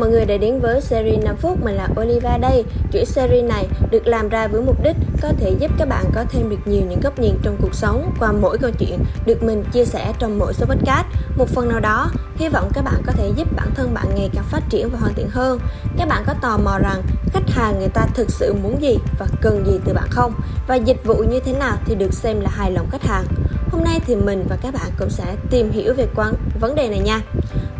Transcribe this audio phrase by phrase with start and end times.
[0.00, 2.64] mọi người đã đến với series 5 phút, mình là Oliva đây.
[2.92, 6.24] Chuỗi series này được làm ra với mục đích có thể giúp các bạn có
[6.30, 9.64] thêm được nhiều những góc nhìn trong cuộc sống qua mỗi câu chuyện được mình
[9.72, 11.06] chia sẻ trong mỗi số podcast.
[11.36, 14.30] Một phần nào đó, hy vọng các bạn có thể giúp bản thân bạn ngày
[14.34, 15.60] càng phát triển và hoàn thiện hơn.
[15.98, 17.02] Các bạn có tò mò rằng
[17.32, 20.32] khách hàng người ta thực sự muốn gì và cần gì từ bạn không?
[20.68, 23.24] Và dịch vụ như thế nào thì được xem là hài lòng khách hàng.
[23.70, 26.88] Hôm nay thì mình và các bạn cũng sẽ tìm hiểu về quan vấn đề
[26.88, 27.20] này nha.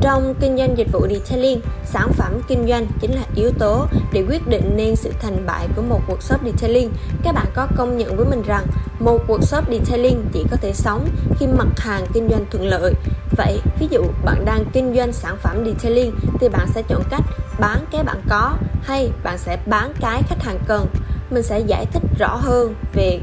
[0.00, 4.24] Trong kinh doanh dịch vụ detailing, sản phẩm kinh doanh chính là yếu tố để
[4.28, 6.90] quyết định nên sự thành bại của một workshop detailing.
[7.22, 8.66] Các bạn có công nhận với mình rằng
[8.98, 12.94] một workshop detailing chỉ có thể sống khi mặt hàng kinh doanh thuận lợi.
[13.36, 17.22] Vậy, ví dụ bạn đang kinh doanh sản phẩm detailing thì bạn sẽ chọn cách
[17.58, 18.52] bán cái bạn có
[18.82, 20.86] hay bạn sẽ bán cái khách hàng cần.
[21.30, 23.20] Mình sẽ giải thích rõ hơn về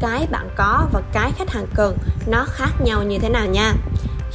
[0.00, 1.96] cái bạn có và cái khách hàng cần
[2.26, 3.74] nó khác nhau như thế nào nha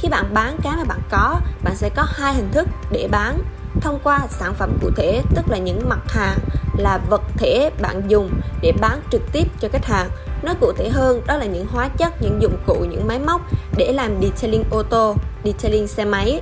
[0.00, 3.38] khi bạn bán cái mà bạn có, bạn sẽ có hai hình thức để bán.
[3.80, 6.38] Thông qua sản phẩm cụ thể, tức là những mặt hàng
[6.78, 8.30] là vật thể bạn dùng
[8.62, 10.08] để bán trực tiếp cho khách hàng.
[10.42, 13.40] Nói cụ thể hơn, đó là những hóa chất, những dụng cụ, những máy móc
[13.76, 16.40] để làm detailing ô tô, detailing xe máy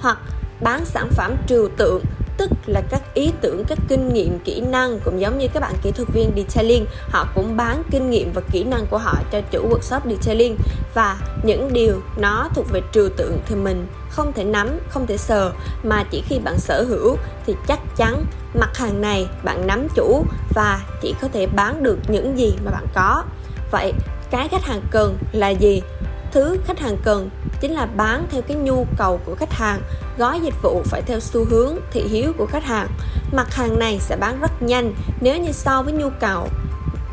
[0.00, 0.18] hoặc
[0.60, 2.02] bán sản phẩm trừu tượng
[2.38, 5.74] tức là các ý tưởng, các kinh nghiệm, kỹ năng, cũng giống như các bạn
[5.82, 9.40] kỹ thuật viên detailing, họ cũng bán kinh nghiệm và kỹ năng của họ cho
[9.50, 10.56] chủ workshop detailing.
[10.94, 15.16] Và những điều nó thuộc về trừu tượng thì mình không thể nắm, không thể
[15.16, 19.88] sờ, mà chỉ khi bạn sở hữu thì chắc chắn mặt hàng này bạn nắm
[19.94, 23.24] chủ và chỉ có thể bán được những gì mà bạn có.
[23.70, 23.92] Vậy,
[24.30, 25.82] cái khách hàng cần là gì?
[26.32, 29.80] Thứ khách hàng cần chính là bán theo cái nhu cầu của khách hàng,
[30.18, 32.88] gói dịch vụ phải theo xu hướng thị hiếu của khách hàng.
[33.32, 36.48] Mặt hàng này sẽ bán rất nhanh, nếu như so với nhu cầu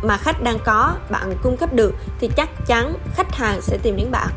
[0.03, 3.97] mà khách đang có, bạn cung cấp được thì chắc chắn khách hàng sẽ tìm
[3.97, 4.29] đến bạn.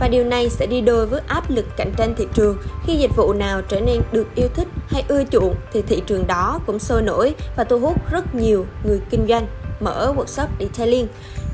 [0.00, 2.56] Và điều này sẽ đi đôi với áp lực cạnh tranh thị trường.
[2.86, 6.26] Khi dịch vụ nào trở nên được yêu thích hay ưa chuộng thì thị trường
[6.26, 9.46] đó cũng sôi nổi và thu hút rất nhiều người kinh doanh.
[9.80, 11.08] Mở workshop detailing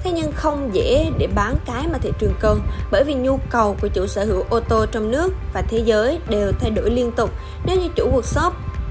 [0.05, 2.61] thế nhưng không dễ để bán cái mà thị trường cần,
[2.91, 6.19] bởi vì nhu cầu của chủ sở hữu ô tô trong nước và thế giới
[6.29, 7.31] đều thay đổi liên tục.
[7.65, 8.51] Nếu như chủ workshop,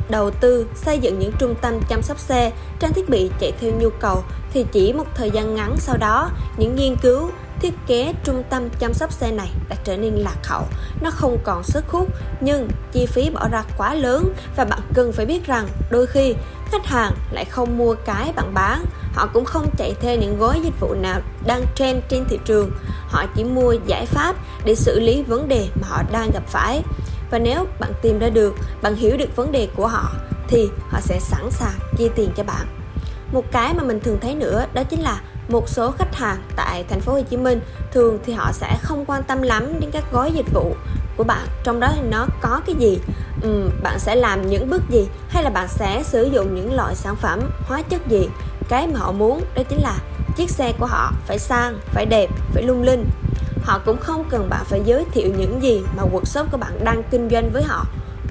[0.09, 3.72] đầu tư, xây dựng những trung tâm chăm sóc xe, trang thiết bị chạy theo
[3.79, 4.23] nhu cầu,
[4.53, 7.29] thì chỉ một thời gian ngắn sau đó, những nghiên cứu,
[7.59, 10.63] thiết kế trung tâm chăm sóc xe này đã trở nên lạc hậu.
[11.01, 12.07] Nó không còn sức hút,
[12.41, 16.35] nhưng chi phí bỏ ra quá lớn và bạn cần phải biết rằng đôi khi
[16.72, 18.85] khách hàng lại không mua cái bạn bán.
[19.13, 22.72] Họ cũng không chạy theo những gói dịch vụ nào đang trend trên thị trường.
[23.07, 24.35] Họ chỉ mua giải pháp
[24.66, 26.83] để xử lý vấn đề mà họ đang gặp phải.
[27.31, 30.11] Và nếu bạn tìm ra được, bạn hiểu được vấn đề của họ,
[30.47, 32.67] thì họ sẽ sẵn sàng chia tiền cho bạn.
[33.31, 36.85] Một cái mà mình thường thấy nữa, đó chính là một số khách hàng tại
[36.89, 37.59] thành phố Hồ Chí Minh
[37.91, 40.75] thường thì họ sẽ không quan tâm lắm đến các gói dịch vụ
[41.17, 43.00] của bạn trong đó thì nó có cái gì?
[43.41, 45.07] Ừ, bạn sẽ làm những bước gì?
[45.29, 48.29] Hay là bạn sẽ sử dụng những loại sản phẩm hóa chất gì?
[48.69, 49.97] Cái mà họ muốn đó chính là
[50.35, 53.09] chiếc xe của họ phải sang phải đẹp phải lung linh.
[53.63, 57.03] Họ cũng không cần bạn phải giới thiệu những gì mà workshop của bạn đang
[57.11, 57.85] kinh doanh với họ.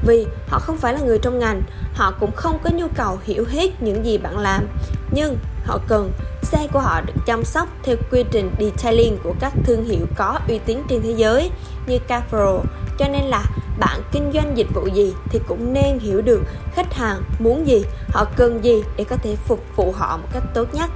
[0.06, 1.62] Vì họ không phải là người trong ngành
[1.94, 4.66] họ cũng không có nhu cầu hiểu hết những gì bạn làm.
[5.10, 5.36] Nhưng
[5.66, 6.12] họ cần
[6.43, 10.38] xe của họ được chăm sóc theo quy trình detailing của các thương hiệu có
[10.49, 11.50] uy tín trên thế giới
[11.87, 12.60] như Capro
[12.99, 13.44] cho nên là
[13.78, 16.43] bạn kinh doanh dịch vụ gì thì cũng nên hiểu được
[16.75, 20.44] khách hàng muốn gì, họ cần gì để có thể phục vụ họ một cách
[20.54, 20.91] tốt nhất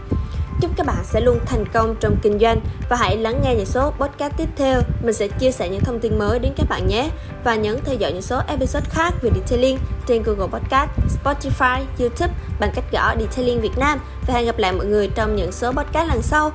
[0.61, 3.67] Chúc các bạn sẽ luôn thành công trong kinh doanh và hãy lắng nghe những
[3.67, 4.81] số podcast tiếp theo.
[5.03, 7.11] Mình sẽ chia sẻ những thông tin mới đến các bạn nhé.
[7.45, 9.79] Và nhấn theo dõi những số episode khác về detailing
[10.11, 10.91] trên Google Podcast,
[11.25, 13.99] Spotify, YouTube bằng cách gõ Detailing Việt Nam.
[14.27, 16.53] Và hẹn gặp lại mọi người trong những số podcast lần sau.